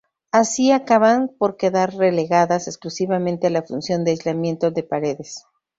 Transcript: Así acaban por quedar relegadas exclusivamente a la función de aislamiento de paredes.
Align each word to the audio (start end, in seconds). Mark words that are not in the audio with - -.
Así 0.31 0.71
acaban 0.71 1.29
por 1.37 1.57
quedar 1.57 1.93
relegadas 1.93 2.67
exclusivamente 2.67 3.45
a 3.45 3.49
la 3.51 3.61
función 3.61 4.03
de 4.03 4.09
aislamiento 4.09 4.71
de 4.71 4.81
paredes. 4.81 5.45